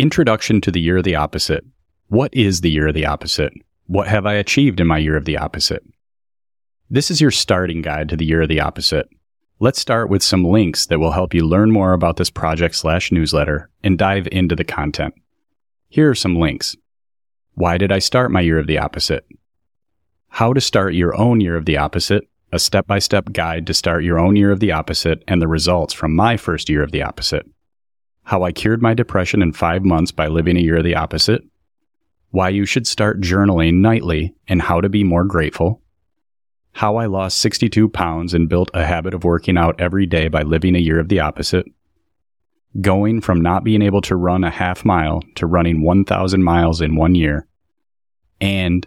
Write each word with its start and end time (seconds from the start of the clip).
Introduction 0.00 0.62
to 0.62 0.70
the 0.70 0.80
Year 0.80 0.96
of 0.96 1.04
the 1.04 1.14
Opposite. 1.14 1.62
What 2.08 2.32
is 2.32 2.62
the 2.62 2.70
Year 2.70 2.88
of 2.88 2.94
the 2.94 3.04
Opposite? 3.04 3.52
What 3.86 4.08
have 4.08 4.24
I 4.24 4.32
achieved 4.32 4.80
in 4.80 4.86
my 4.86 4.96
Year 4.96 5.14
of 5.14 5.26
the 5.26 5.36
Opposite? 5.36 5.84
This 6.88 7.10
is 7.10 7.20
your 7.20 7.30
starting 7.30 7.82
guide 7.82 8.08
to 8.08 8.16
the 8.16 8.24
Year 8.24 8.40
of 8.40 8.48
the 8.48 8.60
Opposite. 8.60 9.10
Let's 9.58 9.78
start 9.78 10.08
with 10.08 10.22
some 10.22 10.42
links 10.42 10.86
that 10.86 11.00
will 11.00 11.10
help 11.10 11.34
you 11.34 11.46
learn 11.46 11.70
more 11.70 11.92
about 11.92 12.16
this 12.16 12.30
project 12.30 12.76
slash 12.76 13.12
newsletter 13.12 13.68
and 13.84 13.98
dive 13.98 14.26
into 14.32 14.56
the 14.56 14.64
content. 14.64 15.12
Here 15.90 16.08
are 16.08 16.14
some 16.14 16.36
links. 16.36 16.76
Why 17.52 17.76
did 17.76 17.92
I 17.92 17.98
start 17.98 18.30
my 18.30 18.40
Year 18.40 18.58
of 18.58 18.66
the 18.66 18.78
Opposite? 18.78 19.26
How 20.28 20.54
to 20.54 20.62
start 20.62 20.94
your 20.94 21.14
own 21.14 21.42
Year 21.42 21.56
of 21.56 21.66
the 21.66 21.76
Opposite, 21.76 22.26
a 22.50 22.58
step 22.58 22.86
by 22.86 23.00
step 23.00 23.34
guide 23.34 23.66
to 23.66 23.74
start 23.74 24.02
your 24.02 24.18
own 24.18 24.34
Year 24.34 24.50
of 24.50 24.60
the 24.60 24.72
Opposite 24.72 25.22
and 25.28 25.42
the 25.42 25.46
results 25.46 25.92
from 25.92 26.16
my 26.16 26.38
first 26.38 26.70
Year 26.70 26.82
of 26.82 26.90
the 26.90 27.02
Opposite. 27.02 27.44
How 28.30 28.44
I 28.44 28.52
cured 28.52 28.80
my 28.80 28.94
depression 28.94 29.42
in 29.42 29.52
five 29.52 29.84
months 29.84 30.12
by 30.12 30.28
living 30.28 30.56
a 30.56 30.60
Year 30.60 30.76
of 30.76 30.84
the 30.84 30.94
Opposite. 30.94 31.42
Why 32.30 32.48
you 32.50 32.64
should 32.64 32.86
start 32.86 33.20
journaling 33.20 33.80
nightly 33.80 34.36
and 34.46 34.62
how 34.62 34.80
to 34.80 34.88
be 34.88 35.02
more 35.02 35.24
grateful. 35.24 35.82
How 36.70 36.94
I 36.94 37.06
lost 37.06 37.40
62 37.40 37.88
pounds 37.88 38.32
and 38.32 38.48
built 38.48 38.70
a 38.72 38.84
habit 38.84 39.14
of 39.14 39.24
working 39.24 39.58
out 39.58 39.80
every 39.80 40.06
day 40.06 40.28
by 40.28 40.44
living 40.44 40.76
a 40.76 40.78
year 40.78 41.00
of 41.00 41.08
the 41.08 41.18
opposite. 41.18 41.66
Going 42.80 43.20
from 43.20 43.40
not 43.40 43.64
being 43.64 43.82
able 43.82 44.00
to 44.02 44.14
run 44.14 44.44
a 44.44 44.50
half 44.50 44.84
mile 44.84 45.24
to 45.34 45.44
running 45.48 45.82
1,000 45.82 46.44
miles 46.44 46.80
in 46.80 46.94
one 46.94 47.16
year. 47.16 47.48
And 48.40 48.86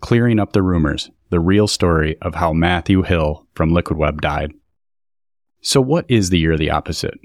clearing 0.00 0.40
up 0.40 0.52
the 0.52 0.64
rumors, 0.64 1.12
the 1.28 1.38
real 1.38 1.68
story 1.68 2.16
of 2.22 2.34
how 2.34 2.52
Matthew 2.52 3.02
Hill 3.02 3.46
from 3.54 3.72
Liquid 3.72 4.00
Web 4.00 4.20
died. 4.20 4.52
So, 5.60 5.80
what 5.80 6.06
is 6.08 6.30
the 6.30 6.40
year 6.40 6.54
of 6.54 6.58
the 6.58 6.72
opposite? 6.72 7.20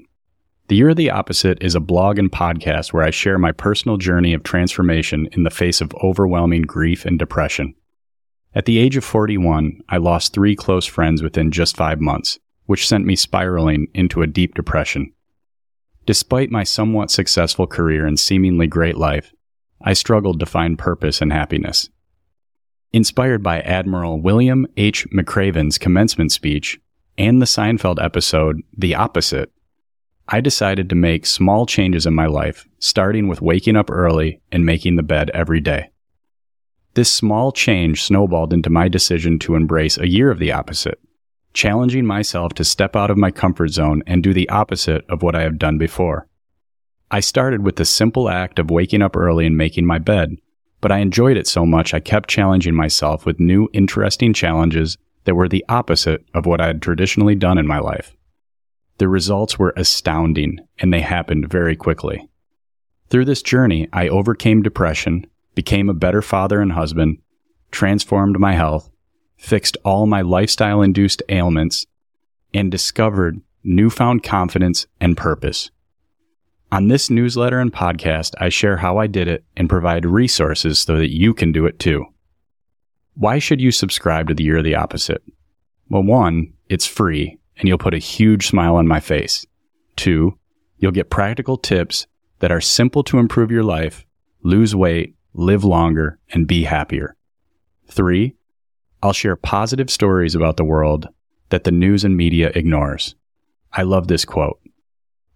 The 0.68 0.74
Year 0.74 0.88
of 0.88 0.96
the 0.96 1.10
Opposite 1.10 1.62
is 1.62 1.76
a 1.76 1.80
blog 1.80 2.18
and 2.18 2.30
podcast 2.30 2.92
where 2.92 3.04
I 3.04 3.10
share 3.10 3.38
my 3.38 3.52
personal 3.52 3.98
journey 3.98 4.34
of 4.34 4.42
transformation 4.42 5.28
in 5.30 5.44
the 5.44 5.50
face 5.50 5.80
of 5.80 5.94
overwhelming 6.02 6.62
grief 6.62 7.04
and 7.04 7.16
depression. 7.16 7.76
At 8.52 8.64
the 8.64 8.78
age 8.78 8.96
of 8.96 9.04
41, 9.04 9.82
I 9.88 9.98
lost 9.98 10.32
three 10.32 10.56
close 10.56 10.84
friends 10.84 11.22
within 11.22 11.52
just 11.52 11.76
five 11.76 12.00
months, 12.00 12.40
which 12.64 12.88
sent 12.88 13.06
me 13.06 13.14
spiraling 13.14 13.86
into 13.94 14.22
a 14.22 14.26
deep 14.26 14.56
depression. 14.56 15.12
Despite 16.04 16.50
my 16.50 16.64
somewhat 16.64 17.12
successful 17.12 17.68
career 17.68 18.04
and 18.04 18.18
seemingly 18.18 18.66
great 18.66 18.96
life, 18.96 19.32
I 19.80 19.92
struggled 19.92 20.40
to 20.40 20.46
find 20.46 20.76
purpose 20.76 21.20
and 21.20 21.32
happiness. 21.32 21.90
Inspired 22.92 23.42
by 23.44 23.60
Admiral 23.60 24.20
William 24.20 24.66
H. 24.76 25.06
McRaven's 25.10 25.78
commencement 25.78 26.32
speech 26.32 26.80
and 27.16 27.40
the 27.40 27.46
Seinfeld 27.46 28.02
episode 28.02 28.62
The 28.76 28.96
Opposite, 28.96 29.52
I 30.28 30.40
decided 30.40 30.90
to 30.90 30.96
make 30.96 31.24
small 31.24 31.66
changes 31.66 32.04
in 32.04 32.14
my 32.14 32.26
life, 32.26 32.66
starting 32.80 33.28
with 33.28 33.40
waking 33.40 33.76
up 33.76 33.90
early 33.90 34.40
and 34.50 34.66
making 34.66 34.96
the 34.96 35.04
bed 35.04 35.30
every 35.30 35.60
day. 35.60 35.90
This 36.94 37.12
small 37.12 37.52
change 37.52 38.02
snowballed 38.02 38.52
into 38.52 38.70
my 38.70 38.88
decision 38.88 39.38
to 39.40 39.54
embrace 39.54 39.98
a 39.98 40.08
year 40.08 40.30
of 40.30 40.40
the 40.40 40.50
opposite, 40.50 40.98
challenging 41.52 42.06
myself 42.06 42.54
to 42.54 42.64
step 42.64 42.96
out 42.96 43.10
of 43.10 43.16
my 43.16 43.30
comfort 43.30 43.68
zone 43.68 44.02
and 44.06 44.22
do 44.22 44.32
the 44.32 44.48
opposite 44.48 45.04
of 45.08 45.22
what 45.22 45.36
I 45.36 45.42
have 45.42 45.58
done 45.58 45.78
before. 45.78 46.26
I 47.08 47.20
started 47.20 47.64
with 47.64 47.76
the 47.76 47.84
simple 47.84 48.28
act 48.28 48.58
of 48.58 48.70
waking 48.70 49.02
up 49.02 49.16
early 49.16 49.46
and 49.46 49.56
making 49.56 49.86
my 49.86 49.98
bed, 49.98 50.38
but 50.80 50.90
I 50.90 50.98
enjoyed 50.98 51.36
it 51.36 51.46
so 51.46 51.64
much 51.64 51.94
I 51.94 52.00
kept 52.00 52.28
challenging 52.28 52.74
myself 52.74 53.24
with 53.24 53.38
new, 53.38 53.68
interesting 53.72 54.32
challenges 54.32 54.98
that 55.24 55.36
were 55.36 55.48
the 55.48 55.64
opposite 55.68 56.24
of 56.34 56.46
what 56.46 56.60
I 56.60 56.66
had 56.66 56.82
traditionally 56.82 57.36
done 57.36 57.58
in 57.58 57.66
my 57.66 57.78
life. 57.78 58.15
The 58.98 59.08
results 59.08 59.58
were 59.58 59.74
astounding, 59.76 60.58
and 60.78 60.92
they 60.92 61.02
happened 61.02 61.50
very 61.50 61.76
quickly. 61.76 62.28
Through 63.10 63.26
this 63.26 63.42
journey, 63.42 63.88
I 63.92 64.08
overcame 64.08 64.62
depression, 64.62 65.26
became 65.54 65.88
a 65.88 65.94
better 65.94 66.22
father 66.22 66.60
and 66.60 66.72
husband, 66.72 67.18
transformed 67.70 68.38
my 68.38 68.54
health, 68.54 68.90
fixed 69.36 69.76
all 69.84 70.06
my 70.06 70.22
lifestyle 70.22 70.80
induced 70.80 71.22
ailments, 71.28 71.86
and 72.54 72.70
discovered 72.70 73.40
newfound 73.62 74.22
confidence 74.22 74.86
and 75.00 75.16
purpose. 75.16 75.70
On 76.72 76.88
this 76.88 77.10
newsletter 77.10 77.60
and 77.60 77.72
podcast, 77.72 78.34
I 78.40 78.48
share 78.48 78.78
how 78.78 78.98
I 78.98 79.06
did 79.06 79.28
it 79.28 79.44
and 79.56 79.68
provide 79.68 80.06
resources 80.06 80.78
so 80.78 80.96
that 80.96 81.14
you 81.14 81.34
can 81.34 81.52
do 81.52 81.66
it 81.66 81.78
too. 81.78 82.06
Why 83.14 83.38
should 83.38 83.60
you 83.60 83.70
subscribe 83.70 84.28
to 84.28 84.34
the 84.34 84.44
Year 84.44 84.58
of 84.58 84.64
the 84.64 84.74
Opposite? 84.74 85.22
Well, 85.88 86.02
one, 86.02 86.54
it's 86.68 86.86
free 86.86 87.38
and 87.58 87.68
you'll 87.68 87.78
put 87.78 87.94
a 87.94 87.98
huge 87.98 88.46
smile 88.48 88.76
on 88.76 88.86
my 88.86 89.00
face. 89.00 89.46
Two, 89.96 90.38
you'll 90.78 90.92
get 90.92 91.10
practical 91.10 91.56
tips 91.56 92.06
that 92.40 92.52
are 92.52 92.60
simple 92.60 93.02
to 93.04 93.18
improve 93.18 93.50
your 93.50 93.62
life, 93.62 94.04
lose 94.42 94.74
weight, 94.74 95.14
live 95.32 95.64
longer, 95.64 96.18
and 96.30 96.46
be 96.46 96.64
happier. 96.64 97.16
Three, 97.88 98.34
I'll 99.02 99.12
share 99.12 99.36
positive 99.36 99.90
stories 99.90 100.34
about 100.34 100.56
the 100.56 100.64
world 100.64 101.08
that 101.50 101.64
the 101.64 101.70
news 101.70 102.04
and 102.04 102.16
media 102.16 102.50
ignores. 102.54 103.14
I 103.72 103.82
love 103.82 104.08
this 104.08 104.24
quote. 104.24 104.60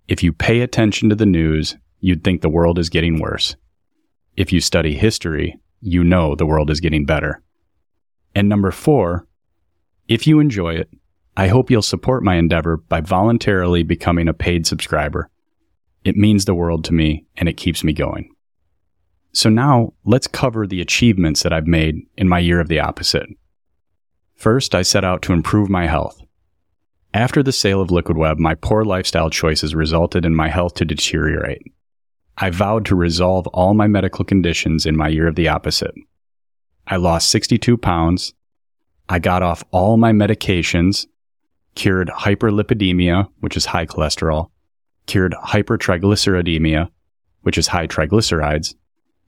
If 0.08 0.22
you 0.22 0.32
pay 0.32 0.60
attention 0.60 1.08
to 1.08 1.14
the 1.14 1.26
news, 1.26 1.76
you'd 2.00 2.24
think 2.24 2.40
the 2.40 2.48
world 2.48 2.78
is 2.78 2.88
getting 2.88 3.20
worse. 3.20 3.54
If 4.36 4.52
you 4.52 4.60
study 4.60 4.96
history, 4.96 5.58
you 5.80 6.02
know 6.02 6.34
the 6.34 6.46
world 6.46 6.70
is 6.70 6.80
getting 6.80 7.04
better. 7.04 7.42
And 8.34 8.48
number 8.48 8.70
four, 8.70 9.26
if 10.08 10.26
you 10.26 10.40
enjoy 10.40 10.74
it, 10.74 10.88
I 11.36 11.48
hope 11.48 11.70
you'll 11.70 11.82
support 11.82 12.22
my 12.22 12.36
endeavor 12.36 12.76
by 12.76 13.00
voluntarily 13.00 13.82
becoming 13.82 14.28
a 14.28 14.34
paid 14.34 14.66
subscriber. 14.66 15.30
It 16.04 16.16
means 16.16 16.44
the 16.44 16.54
world 16.54 16.84
to 16.84 16.94
me 16.94 17.26
and 17.36 17.48
it 17.48 17.56
keeps 17.56 17.84
me 17.84 17.92
going. 17.92 18.34
So 19.32 19.48
now 19.48 19.92
let's 20.04 20.26
cover 20.26 20.66
the 20.66 20.80
achievements 20.80 21.42
that 21.42 21.52
I've 21.52 21.66
made 21.66 22.06
in 22.16 22.28
my 22.28 22.40
year 22.40 22.60
of 22.60 22.68
the 22.68 22.80
opposite. 22.80 23.28
First, 24.34 24.74
I 24.74 24.82
set 24.82 25.04
out 25.04 25.22
to 25.22 25.32
improve 25.32 25.68
my 25.68 25.86
health. 25.86 26.20
After 27.12 27.42
the 27.42 27.52
sale 27.52 27.80
of 27.80 27.90
Liquid 27.90 28.16
Web, 28.16 28.38
my 28.38 28.54
poor 28.54 28.84
lifestyle 28.84 29.30
choices 29.30 29.74
resulted 29.74 30.24
in 30.24 30.34
my 30.34 30.48
health 30.48 30.74
to 30.74 30.84
deteriorate. 30.84 31.62
I 32.38 32.50
vowed 32.50 32.86
to 32.86 32.94
resolve 32.94 33.46
all 33.48 33.74
my 33.74 33.86
medical 33.86 34.24
conditions 34.24 34.86
in 34.86 34.96
my 34.96 35.08
year 35.08 35.26
of 35.26 35.34
the 35.34 35.48
opposite. 35.48 35.94
I 36.86 36.96
lost 36.96 37.30
62 37.30 37.76
pounds. 37.76 38.32
I 39.08 39.18
got 39.18 39.42
off 39.42 39.62
all 39.72 39.96
my 39.96 40.12
medications, 40.12 41.06
cured 41.74 42.08
hyperlipidemia, 42.08 43.28
which 43.40 43.56
is 43.56 43.66
high 43.66 43.86
cholesterol, 43.86 44.50
cured 45.06 45.34
hypertriglyceridemia, 45.44 46.88
which 47.42 47.58
is 47.58 47.68
high 47.68 47.86
triglycerides, 47.86 48.74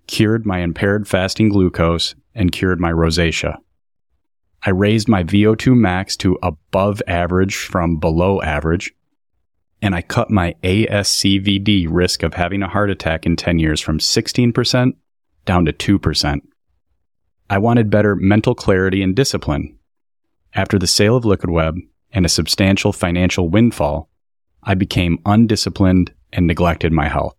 cured 0.07 0.45
my 0.45 0.59
impaired 0.59 1.09
fasting 1.09 1.49
glucose, 1.49 2.15
and 2.35 2.53
cured 2.53 2.81
my 2.81 2.91
rosacea. 2.91 3.57
I 4.65 4.71
raised 4.71 5.09
my 5.09 5.25
VO2 5.25 5.77
max 5.77 6.17
to 6.19 6.39
above 6.43 7.03
average 7.07 7.57
from 7.57 7.99
below 7.99 8.41
average, 8.43 8.93
and 9.81 9.95
I 9.95 10.03
cut 10.03 10.31
my 10.31 10.55
ASCVD 10.63 11.89
risk 11.91 12.23
of 12.23 12.35
having 12.35 12.63
a 12.63 12.69
heart 12.69 12.91
attack 12.91 13.27
in 13.27 13.35
10 13.35 13.59
years 13.59 13.81
from 13.81 13.99
16% 13.99 14.93
down 15.45 15.65
to 15.65 15.73
2%. 15.73 16.41
I 17.51 17.59
wanted 17.59 17.91
better 17.91 18.15
mental 18.15 18.55
clarity 18.55 19.03
and 19.03 19.17
discipline. 19.17 19.77
After 20.55 20.79
the 20.79 20.87
sale 20.87 21.17
of 21.17 21.25
Liquid 21.25 21.51
Web 21.51 21.77
and 22.13 22.27
a 22.27 22.31
substantial 22.31 22.93
financial 22.93 23.49
windfall, 23.49 24.09
I 24.63 24.75
became 24.75 25.19
undisciplined 25.27 26.13
and 26.33 26.47
neglected 26.47 26.93
my 26.93 27.09
health. 27.09 27.37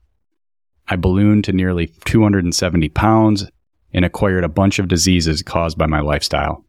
I 0.87 0.95
ballooned 0.95 1.45
to 1.45 1.53
nearly 1.53 1.87
270 2.05 2.89
pounds 2.89 3.49
and 3.93 4.03
acquired 4.03 4.43
a 4.43 4.49
bunch 4.49 4.79
of 4.79 4.87
diseases 4.87 5.41
caused 5.41 5.77
by 5.77 5.85
my 5.85 5.99
lifestyle. 5.99 6.65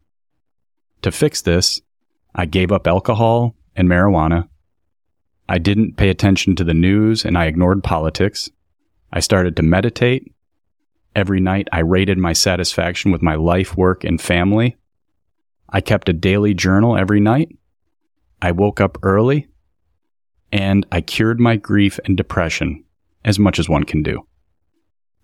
To 1.01 1.11
fix 1.11 1.41
this, 1.41 1.81
I 2.33 2.45
gave 2.45 2.71
up 2.71 2.87
alcohol 2.87 3.55
and 3.75 3.89
marijuana. 3.89 4.47
I 5.47 5.57
didn't 5.57 5.97
pay 5.97 6.09
attention 6.09 6.55
to 6.55 6.63
the 6.63 6.73
news 6.73 7.25
and 7.25 7.37
I 7.37 7.45
ignored 7.45 7.83
politics. 7.83 8.49
I 9.11 9.19
started 9.19 9.55
to 9.57 9.63
meditate. 9.63 10.31
Every 11.15 11.39
night 11.39 11.67
I 11.71 11.79
rated 11.79 12.17
my 12.17 12.33
satisfaction 12.33 13.11
with 13.11 13.21
my 13.21 13.35
life, 13.35 13.77
work, 13.77 14.03
and 14.03 14.19
family. 14.19 14.77
I 15.69 15.81
kept 15.81 16.09
a 16.09 16.13
daily 16.13 16.53
journal 16.53 16.97
every 16.97 17.19
night. 17.19 17.55
I 18.41 18.51
woke 18.51 18.79
up 18.81 18.97
early. 19.03 19.47
And 20.51 20.85
I 20.91 21.01
cured 21.01 21.39
my 21.39 21.55
grief 21.55 21.99
and 22.05 22.15
depression 22.15 22.83
as 23.25 23.39
much 23.39 23.59
as 23.59 23.67
one 23.67 23.83
can 23.83 24.03
do. 24.03 24.25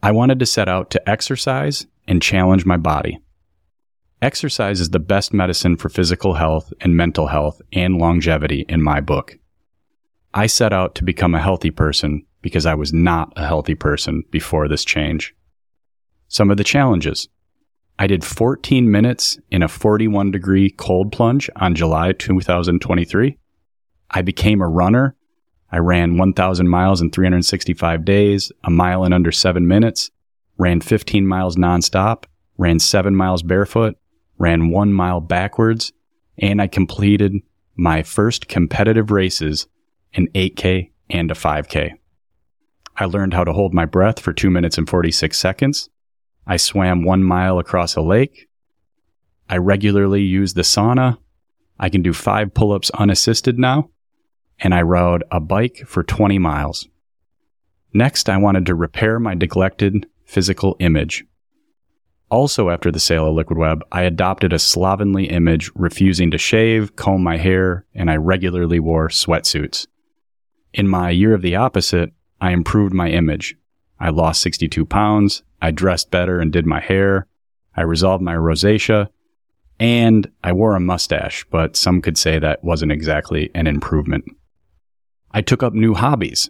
I 0.04 0.12
wanted 0.12 0.40
to 0.40 0.46
set 0.46 0.68
out 0.68 0.90
to 0.92 1.10
exercise 1.10 1.86
and 2.08 2.22
challenge 2.22 2.66
my 2.66 2.78
body. 2.78 3.19
Exercise 4.22 4.80
is 4.80 4.90
the 4.90 5.00
best 5.00 5.34
medicine 5.34 5.78
for 5.78 5.90
physical 5.90 6.34
health 6.34 6.74
and 6.81 6.98
mental 6.98 7.28
health 7.28 7.62
and 7.72 7.98
longevity 7.98 8.66
in 8.68 8.81
my 8.81 9.00
book. 9.00 9.38
I 10.34 10.48
set 10.48 10.74
out 10.74 10.96
to 10.96 11.04
become 11.04 11.36
a 11.36 11.42
healthy 11.42 11.72
person 11.72 12.25
because 12.42 12.66
I 12.66 12.74
was 12.74 12.94
not 12.94 13.34
a 13.36 13.46
healthy 13.46 13.75
person 13.75 14.24
before 14.31 14.68
this 14.68 14.86
change. 14.86 15.36
Some 16.28 16.50
of 16.50 16.57
the 16.57 16.64
challenges. 16.64 17.28
I 18.01 18.07
did 18.07 18.24
14 18.24 18.89
minutes 18.89 19.38
in 19.51 19.62
a 19.62 19.68
41 19.68 20.31
degree 20.31 20.71
cold 20.71 21.12
plunge 21.12 21.51
on 21.57 21.75
July 21.75 22.13
2023. 22.13 23.38
I 24.09 24.21
became 24.24 24.59
a 24.59 24.68
runner. 24.68 25.15
I 25.71 25.77
ran 25.77 26.18
1,000 26.18 26.68
miles 26.68 27.00
in 27.00 27.12
365 27.12 28.03
days, 28.03 28.51
a 28.63 28.71
mile 28.71 29.03
in 29.03 29.13
under 29.13 29.31
seven 29.31 29.68
minutes, 29.68 30.09
ran 30.57 30.81
15 30.81 31.27
miles 31.27 31.57
nonstop, 31.57 32.24
ran 32.57 32.80
seven 32.80 33.15
miles 33.15 33.44
barefoot, 33.44 33.95
ran 34.39 34.71
one 34.71 34.92
mile 34.92 35.21
backwards, 35.21 35.94
and 36.39 36.59
I 36.59 36.65
completed 36.65 37.36
my 37.75 38.01
first 38.01 38.47
competitive 38.47 39.12
races 39.12 39.68
an 40.15 40.27
8K 40.33 40.89
and 41.12 41.30
a 41.30 41.36
5K. 41.36 41.92
I 42.97 43.06
learned 43.06 43.36
how 43.36 43.44
to 43.44 43.54
hold 43.54 43.75
my 43.75 43.86
breath 43.86 44.19
for 44.19 44.33
2 44.33 44.50
minutes 44.50 44.80
and 44.80 44.89
46 44.89 45.38
seconds. 45.38 45.92
I 46.51 46.57
swam 46.57 47.06
one 47.06 47.24
mile 47.24 47.59
across 47.59 47.95
a 47.95 48.01
lake. 48.01 48.50
I 49.48 49.56
regularly 49.56 50.24
use 50.24 50.53
the 50.53 50.63
sauna. 50.63 51.18
I 51.80 51.88
can 51.88 52.01
do 52.01 52.12
five 52.12 52.53
pull 52.53 52.74
ups 52.74 52.89
unassisted 52.89 53.57
now. 53.57 53.89
And 54.59 54.74
I 54.74 54.81
rode 54.81 55.24
a 55.31 55.39
bike 55.39 55.83
for 55.88 56.03
20 56.03 56.39
miles. 56.39 56.89
Next, 57.94 58.27
I 58.27 58.36
wanted 58.36 58.65
to 58.65 58.75
repair 58.75 59.18
my 59.18 59.33
neglected 59.33 60.07
physical 60.25 60.75
image. 60.81 61.24
Also, 62.30 62.69
after 62.69 62.92
the 62.92 63.00
sale 63.00 63.30
of 63.30 63.36
Liquid 63.36 63.57
Web, 63.57 63.86
I 63.89 64.01
adopted 64.01 64.51
a 64.51 64.59
slovenly 64.59 65.30
image, 65.30 65.71
refusing 65.74 66.31
to 66.31 66.38
shave, 66.38 66.97
comb 66.97 67.24
my 67.24 67.38
hair, 67.38 67.86
and 67.95 68.12
I 68.12 68.18
regularly 68.18 68.81
wore 68.81 69.07
sweatsuits. 69.07 69.88
In 70.74 70.89
my 70.89 71.12
year 71.12 71.33
of 71.33 71.44
the 71.44 71.56
opposite, 71.56 72.12
I 72.42 72.51
improved 72.51 72.94
my 72.94 73.07
image. 73.07 73.56
I 74.01 74.09
lost 74.09 74.42
62 74.42 74.83
pounds, 74.86 75.44
I 75.62 75.69
dressed 75.69 76.09
better 76.09 76.39
and 76.39 76.51
did 76.51 76.65
my 76.65 76.80
hair, 76.80 77.27
I 77.75 77.83
resolved 77.83 78.24
my 78.24 78.33
rosacea, 78.33 79.09
and 79.80 80.30
I 80.44 80.53
wore 80.53 80.75
a 80.75 80.80
mustache, 80.80 81.45
but 81.51 81.75
some 81.75 82.01
could 82.01 82.18
say 82.18 82.39
that 82.39 82.63
wasn't 82.63 82.92
exactly 82.92 83.51
an 83.53 83.68
improvement. 83.68 84.25
I 85.30 85.42
took 85.42 85.62
up 85.62 85.74
new 85.74 85.94
hobbies. 85.94 86.50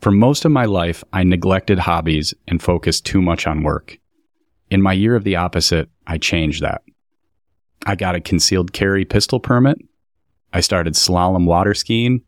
For 0.00 0.10
most 0.10 0.44
of 0.44 0.50
my 0.50 0.64
life, 0.64 1.04
I 1.12 1.22
neglected 1.22 1.78
hobbies 1.78 2.34
and 2.48 2.60
focused 2.60 3.06
too 3.06 3.22
much 3.22 3.46
on 3.46 3.62
work. 3.62 3.98
In 4.68 4.82
my 4.82 4.92
year 4.92 5.14
of 5.14 5.24
the 5.24 5.36
opposite, 5.36 5.88
I 6.06 6.18
changed 6.18 6.62
that. 6.62 6.82
I 7.86 7.94
got 7.94 8.16
a 8.16 8.20
concealed 8.20 8.72
carry 8.72 9.04
pistol 9.04 9.38
permit. 9.38 9.78
I 10.52 10.60
started 10.60 10.94
slalom 10.94 11.46
water 11.46 11.74
skiing. 11.74 12.22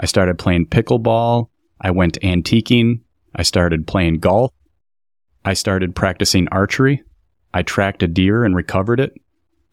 I 0.00 0.06
started 0.06 0.38
playing 0.38 0.66
pickleball. 0.66 1.50
I 1.80 1.90
went 1.90 2.18
antiquing. 2.22 3.00
I 3.36 3.42
started 3.42 3.86
playing 3.86 4.20
golf. 4.20 4.50
I 5.44 5.52
started 5.52 5.94
practicing 5.94 6.48
archery. 6.48 7.02
I 7.52 7.62
tracked 7.62 8.02
a 8.02 8.08
deer 8.08 8.44
and 8.44 8.56
recovered 8.56 8.98
it. 8.98 9.12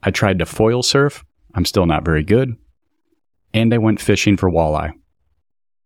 I 0.03 0.11
tried 0.11 0.39
to 0.39 0.45
foil 0.45 0.83
surf. 0.83 1.23
I'm 1.55 1.65
still 1.65 1.85
not 1.85 2.03
very 2.03 2.23
good. 2.23 2.57
And 3.53 3.73
I 3.73 3.77
went 3.77 4.01
fishing 4.01 4.35
for 4.35 4.51
walleye. 4.51 4.91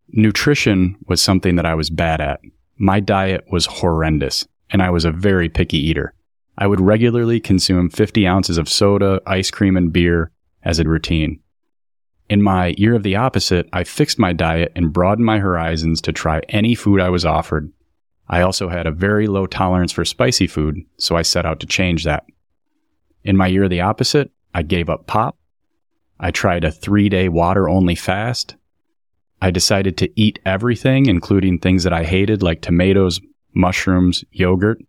Nutrition 0.10 0.98
was 1.08 1.22
something 1.22 1.56
that 1.56 1.66
I 1.66 1.76
was 1.76 1.92
bad 1.92 2.20
at. 2.20 2.40
My 2.78 3.00
diet 3.00 3.46
was 3.52 3.68
horrendous, 3.68 4.48
and 4.72 4.82
I 4.82 4.90
was 4.90 5.06
a 5.06 5.12
very 5.12 5.48
picky 5.48 5.78
eater. 5.78 6.14
I 6.58 6.66
would 6.66 6.82
regularly 6.82 7.40
consume 7.40 7.90
50 7.90 8.26
ounces 8.26 8.58
of 8.58 8.70
soda, 8.70 9.22
ice 9.28 9.52
cream, 9.52 9.78
and 9.78 9.94
beer 9.94 10.32
as 10.64 10.80
a 10.80 10.84
routine. 10.84 11.42
In 12.30 12.42
my 12.42 12.76
year 12.78 12.96
of 12.96 13.04
the 13.04 13.16
opposite, 13.16 13.70
I 13.72 13.84
fixed 13.84 14.20
my 14.20 14.34
diet 14.34 14.72
and 14.76 14.92
broadened 14.92 15.26
my 15.26 15.40
horizons 15.40 16.02
to 16.02 16.12
try 16.12 16.42
any 16.50 16.76
food 16.76 17.00
I 17.00 17.10
was 17.10 17.26
offered. 17.26 17.72
I 18.28 18.42
also 18.42 18.68
had 18.68 18.86
a 18.86 18.92
very 18.92 19.28
low 19.28 19.48
tolerance 19.48 19.92
for 19.92 20.04
spicy 20.04 20.48
food, 20.48 20.82
so 20.98 21.16
I 21.16 21.22
set 21.22 21.46
out 21.46 21.62
to 21.62 21.68
change 21.68 22.04
that. 22.04 22.26
In 23.24 23.38
my 23.38 23.48
year 23.48 23.64
of 23.64 23.70
the 23.70 23.82
opposite, 23.82 24.32
I 24.54 24.64
gave 24.64 24.90
up 24.90 25.08
pop. 25.08 25.38
I 26.20 26.32
tried 26.32 26.64
a 26.64 26.72
three 26.72 27.10
day 27.10 27.30
water 27.30 27.70
only 27.70 27.96
fast. 27.96 28.56
I 29.42 29.52
decided 29.52 29.98
to 29.98 30.20
eat 30.20 30.40
everything, 30.46 31.06
including 31.06 31.60
things 31.60 31.84
that 31.84 31.94
I 31.94 32.04
hated 32.04 32.44
like 32.44 32.62
tomatoes, 32.62 33.22
mushrooms, 33.54 34.26
yogurt 34.32 34.82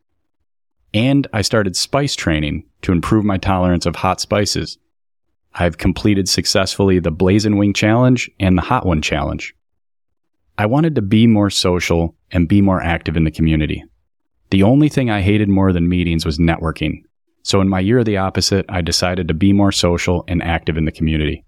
and 0.95 1.27
I 1.33 1.43
started 1.43 1.77
spice 1.77 2.15
training 2.15 2.65
to 2.83 2.93
improve 2.93 3.25
my 3.25 3.37
tolerance 3.37 3.87
of 3.87 3.97
hot 3.97 4.21
spices. 4.21 4.79
I've 5.59 5.79
completed 5.79 6.29
successfully 6.29 6.99
the 6.99 7.11
Blazing 7.11 7.57
Wing 7.57 7.73
Challenge 7.73 8.31
and 8.39 8.57
the 8.57 8.63
Hot 8.63 8.87
One 8.87 9.03
Challenge. 9.03 9.55
I 10.57 10.67
wanted 10.67 10.95
to 10.95 11.03
be 11.03 11.27
more 11.27 11.51
social 11.51 12.15
and 12.31 12.49
be 12.49 12.61
more 12.61 12.81
active 12.81 13.17
in 13.17 13.25
the 13.25 13.31
community. 13.31 13.85
The 14.51 14.63
only 14.63 14.89
thing 14.89 15.11
I 15.11 15.21
hated 15.21 15.49
more 15.49 15.73
than 15.73 15.89
meetings 15.89 16.25
was 16.25 16.39
networking. 16.39 17.03
So 17.43 17.61
in 17.61 17.69
my 17.69 17.81
year 17.81 17.99
of 17.99 18.05
the 18.05 18.19
opposite, 18.19 18.67
I 18.69 18.81
decided 18.81 19.29
to 19.29 19.35
be 19.35 19.53
more 19.53 19.73
social 19.73 20.25
and 20.29 20.43
active 20.43 20.77
in 20.77 20.85
the 20.85 20.93
community. 20.93 21.45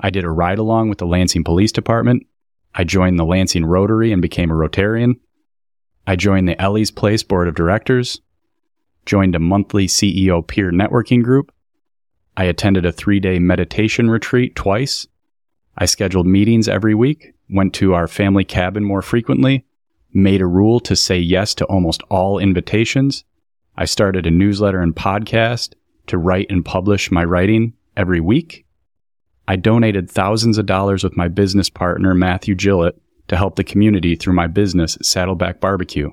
I 0.00 0.10
did 0.10 0.24
a 0.24 0.30
ride 0.30 0.58
along 0.58 0.88
with 0.88 0.98
the 0.98 1.06
Lansing 1.06 1.44
Police 1.44 1.72
Department. 1.72 2.26
I 2.74 2.84
joined 2.84 3.18
the 3.18 3.24
Lansing 3.24 3.64
Rotary 3.64 4.12
and 4.12 4.22
became 4.22 4.50
a 4.50 4.54
Rotarian. 4.54 5.14
I 6.06 6.16
joined 6.16 6.48
the 6.48 6.60
Ellie's 6.60 6.90
Place 6.90 7.22
Board 7.22 7.48
of 7.48 7.54
Directors 7.54 8.20
joined 9.08 9.34
a 9.34 9.40
monthly 9.40 9.86
CEO 9.86 10.46
peer 10.46 10.70
networking 10.70 11.24
group. 11.24 11.50
I 12.38 12.44
attended 12.44 12.86
a 12.86 12.92
three 12.92 13.18
day 13.18 13.40
meditation 13.40 14.08
retreat 14.08 14.54
twice. 14.54 15.08
I 15.76 15.86
scheduled 15.86 16.28
meetings 16.28 16.68
every 16.68 16.94
week, 16.94 17.32
went 17.50 17.74
to 17.74 17.94
our 17.94 18.06
family 18.06 18.44
cabin 18.44 18.84
more 18.84 19.02
frequently, 19.02 19.66
made 20.14 20.40
a 20.40 20.46
rule 20.46 20.78
to 20.80 20.94
say 20.94 21.18
yes 21.18 21.52
to 21.56 21.64
almost 21.64 22.00
all 22.10 22.38
invitations. 22.38 23.24
I 23.76 23.86
started 23.86 24.24
a 24.24 24.30
newsletter 24.30 24.80
and 24.80 24.94
podcast 24.94 25.74
to 26.06 26.16
write 26.16 26.46
and 26.48 26.64
publish 26.64 27.10
my 27.10 27.24
writing 27.24 27.72
every 27.96 28.20
week. 28.20 28.64
I 29.48 29.56
donated 29.56 30.08
thousands 30.08 30.58
of 30.58 30.66
dollars 30.66 31.02
with 31.02 31.16
my 31.16 31.26
business 31.26 31.68
partner, 31.68 32.14
Matthew 32.14 32.54
Gillett, 32.54 33.00
to 33.26 33.36
help 33.36 33.56
the 33.56 33.64
community 33.64 34.14
through 34.14 34.34
my 34.34 34.46
business, 34.46 34.96
Saddleback 35.02 35.58
Barbecue. 35.58 36.12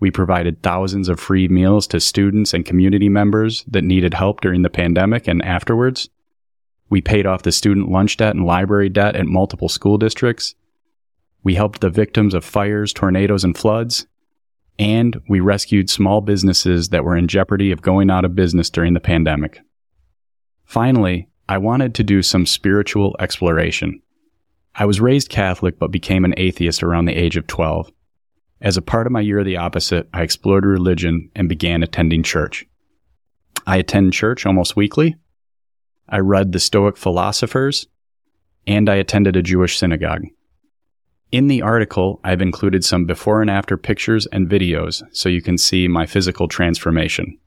We 0.00 0.10
provided 0.10 0.62
thousands 0.62 1.08
of 1.08 1.18
free 1.18 1.48
meals 1.48 1.86
to 1.88 2.00
students 2.00 2.54
and 2.54 2.64
community 2.64 3.08
members 3.08 3.64
that 3.66 3.84
needed 3.84 4.14
help 4.14 4.40
during 4.40 4.62
the 4.62 4.70
pandemic 4.70 5.26
and 5.26 5.44
afterwards. 5.44 6.08
We 6.88 7.00
paid 7.00 7.26
off 7.26 7.42
the 7.42 7.52
student 7.52 7.90
lunch 7.90 8.16
debt 8.16 8.34
and 8.34 8.46
library 8.46 8.88
debt 8.88 9.16
at 9.16 9.26
multiple 9.26 9.68
school 9.68 9.98
districts. 9.98 10.54
We 11.42 11.54
helped 11.54 11.80
the 11.80 11.90
victims 11.90 12.34
of 12.34 12.44
fires, 12.44 12.92
tornadoes, 12.92 13.44
and 13.44 13.56
floods. 13.56 14.06
And 14.78 15.20
we 15.28 15.40
rescued 15.40 15.90
small 15.90 16.20
businesses 16.20 16.90
that 16.90 17.04
were 17.04 17.16
in 17.16 17.26
jeopardy 17.26 17.72
of 17.72 17.82
going 17.82 18.10
out 18.10 18.24
of 18.24 18.36
business 18.36 18.70
during 18.70 18.94
the 18.94 19.00
pandemic. 19.00 19.60
Finally, 20.64 21.28
I 21.48 21.58
wanted 21.58 21.94
to 21.96 22.04
do 22.04 22.22
some 22.22 22.46
spiritual 22.46 23.16
exploration. 23.18 24.00
I 24.74 24.84
was 24.84 25.00
raised 25.00 25.30
Catholic 25.30 25.78
but 25.78 25.90
became 25.90 26.24
an 26.24 26.34
atheist 26.36 26.82
around 26.82 27.06
the 27.06 27.16
age 27.16 27.36
of 27.36 27.46
12. 27.48 27.90
As 28.60 28.76
a 28.76 28.82
part 28.82 29.06
of 29.06 29.12
my 29.12 29.20
year 29.20 29.38
of 29.38 29.44
the 29.44 29.56
opposite, 29.56 30.08
I 30.12 30.22
explored 30.22 30.64
religion 30.64 31.30
and 31.36 31.48
began 31.48 31.82
attending 31.82 32.22
church. 32.22 32.66
I 33.66 33.76
attend 33.76 34.12
church 34.12 34.44
almost 34.44 34.76
weekly. 34.76 35.16
I 36.08 36.18
read 36.18 36.52
the 36.52 36.58
Stoic 36.58 36.96
philosophers, 36.96 37.86
and 38.66 38.88
I 38.88 38.96
attended 38.96 39.36
a 39.36 39.42
Jewish 39.42 39.78
synagogue. 39.78 40.24
In 41.30 41.48
the 41.48 41.62
article, 41.62 42.20
I've 42.24 42.40
included 42.40 42.84
some 42.84 43.04
before 43.04 43.42
and 43.42 43.50
after 43.50 43.76
pictures 43.76 44.26
and 44.26 44.48
videos 44.48 45.02
so 45.12 45.28
you 45.28 45.42
can 45.42 45.58
see 45.58 45.86
my 45.86 46.06
physical 46.06 46.48
transformation. 46.48 47.38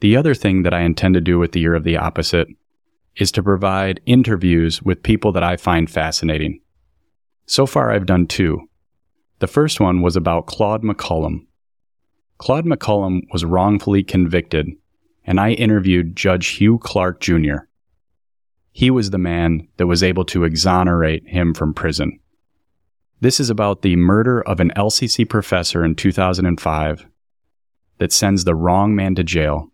The 0.00 0.16
other 0.16 0.34
thing 0.34 0.62
that 0.62 0.74
I 0.74 0.82
intend 0.82 1.14
to 1.14 1.20
do 1.20 1.38
with 1.38 1.52
the 1.52 1.60
year 1.60 1.74
of 1.74 1.84
the 1.84 1.96
opposite 1.96 2.48
is 3.16 3.32
to 3.32 3.42
provide 3.42 4.00
interviews 4.06 4.82
with 4.82 5.02
people 5.02 5.32
that 5.32 5.42
I 5.42 5.56
find 5.56 5.90
fascinating. 5.90 6.60
So 7.46 7.66
far, 7.66 7.90
I've 7.90 8.06
done 8.06 8.26
two. 8.26 8.65
The 9.38 9.46
first 9.46 9.80
one 9.80 10.00
was 10.00 10.16
about 10.16 10.46
Claude 10.46 10.82
McCollum. 10.82 11.46
Claude 12.38 12.64
McCollum 12.64 13.22
was 13.32 13.44
wrongfully 13.44 14.02
convicted, 14.02 14.70
and 15.26 15.38
I 15.38 15.52
interviewed 15.52 16.16
Judge 16.16 16.46
Hugh 16.48 16.78
Clark 16.78 17.20
Jr. 17.20 17.66
He 18.72 18.90
was 18.90 19.10
the 19.10 19.18
man 19.18 19.68
that 19.76 19.86
was 19.86 20.02
able 20.02 20.24
to 20.26 20.44
exonerate 20.44 21.28
him 21.28 21.54
from 21.54 21.74
prison. 21.74 22.20
This 23.20 23.40
is 23.40 23.48
about 23.50 23.82
the 23.82 23.96
murder 23.96 24.42
of 24.42 24.60
an 24.60 24.72
LCC 24.76 25.28
professor 25.28 25.84
in 25.84 25.94
2005 25.94 27.06
that 27.98 28.12
sends 28.12 28.44
the 28.44 28.54
wrong 28.54 28.94
man 28.94 29.14
to 29.14 29.24
jail. 29.24 29.70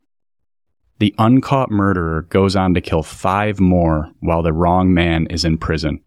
The 0.99 1.15
uncaught 1.19 1.71
murderer 1.71 2.23
goes 2.23 2.55
on 2.55 2.75
to 2.75 2.81
kill 2.81 3.03
five 3.03 3.59
more 3.59 4.13
while 4.21 4.43
the 4.43 4.53
wrong 4.53 4.95
man 4.95 5.27
is 5.27 5.45
in 5.45 5.59
prison. 5.59 6.01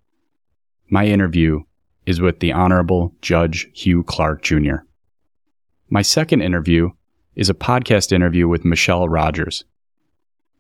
My 0.90 1.06
interview 1.06 1.64
is 2.06 2.22
with 2.22 2.40
the 2.40 2.54
Honorable 2.54 3.14
Judge 3.22 3.70
Hugh 3.74 4.04
Clark 4.04 4.42
Jr. 4.42 4.78
My 5.90 6.02
second 6.02 6.42
interview 6.42 6.92
is 7.36 7.50
a 7.50 7.54
podcast 7.54 8.12
interview 8.12 8.48
with 8.48 8.66
Michelle 8.66 9.10
Rogers. 9.10 9.66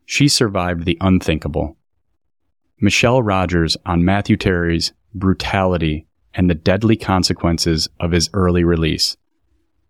She 0.05 0.27
survived 0.27 0.85
the 0.85 0.97
unthinkable. 1.01 1.77
Michelle 2.79 3.23
Rogers 3.23 3.77
on 3.85 4.05
Matthew 4.05 4.37
Terry's 4.37 4.93
brutality 5.13 6.07
and 6.33 6.49
the 6.49 6.55
deadly 6.55 6.97
consequences 6.97 7.87
of 7.99 8.11
his 8.11 8.29
early 8.33 8.63
release. 8.63 9.15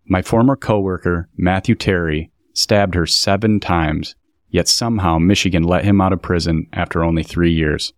My 0.06 0.22
former 0.22 0.56
coworker, 0.56 1.28
Matthew 1.36 1.76
Terry, 1.76 2.32
stabbed 2.54 2.94
her 2.94 3.08
seven 3.08 3.60
times, 3.60 4.16
yet 4.50 4.68
somehow 4.68 5.18
Michigan 5.18 5.64
let 5.64 5.84
him 5.84 6.00
out 6.00 6.14
of 6.14 6.22
prison 6.22 6.68
after 6.72 7.04
only 7.04 7.24
three 7.24 7.52
years. 7.52 7.92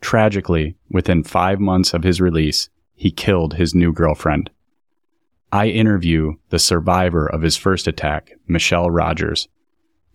Tragically, 0.00 0.76
within 0.90 1.24
five 1.24 1.60
months 1.60 1.94
of 1.94 2.02
his 2.02 2.20
release, 2.20 2.68
he 2.94 3.10
killed 3.10 3.54
his 3.54 3.74
new 3.74 3.92
girlfriend. 3.92 4.50
I 5.52 5.68
interview 5.68 6.34
the 6.50 6.58
survivor 6.58 7.26
of 7.26 7.42
his 7.42 7.56
first 7.56 7.86
attack, 7.86 8.32
Michelle 8.46 8.90
Rogers, 8.90 9.48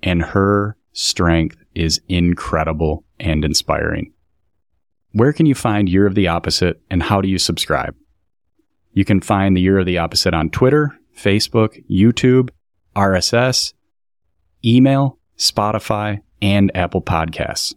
and 0.04 0.22
her 0.22 0.78
strength 0.94 1.58
is 1.74 2.02
incredible 2.08 3.04
and 3.20 3.46
inspiring. 3.46 4.14
Where 5.14 5.34
can 5.34 5.46
you 5.46 5.56
find 5.56 5.90
Year 5.90 6.06
of 6.06 6.16
the 6.16 6.28
Opposite 6.28 6.82
and 6.90 7.04
how 7.04 7.22
do 7.22 7.28
you 7.28 7.38
subscribe? 7.38 7.96
You 8.94 9.06
can 9.06 9.22
find 9.22 9.56
the 9.56 9.62
Year 9.62 9.80
of 9.80 9.86
the 9.86 9.98
Opposite 9.98 10.34
on 10.34 10.50
Twitter, 10.50 10.98
Facebook, 11.18 11.84
YouTube, 11.90 12.50
RSS, 12.96 13.74
email, 14.66 15.18
Spotify, 15.38 16.22
and 16.42 16.72
Apple 16.76 17.02
Podcasts. 17.02 17.74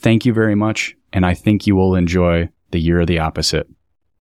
Thank 0.00 0.24
you 0.24 0.32
very 0.32 0.54
much, 0.54 0.94
and 1.12 1.26
I 1.26 1.34
think 1.34 1.66
you 1.66 1.74
will 1.74 1.94
enjoy 1.94 2.50
the 2.70 2.78
Year 2.78 3.00
of 3.00 3.06
the 3.08 3.18
Opposite. 3.18 3.68